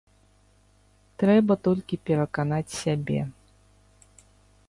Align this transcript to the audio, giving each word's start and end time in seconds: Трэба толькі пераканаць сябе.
Трэба 1.23 1.53
толькі 1.67 2.01
пераканаць 2.09 2.77
сябе. 2.81 3.21